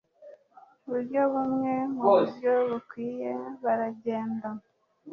buryo 0.89 1.21
bumwe, 1.31 1.73
muburyo 1.95 2.51
bukwiye, 2.69 3.31
baragenda 3.63 4.47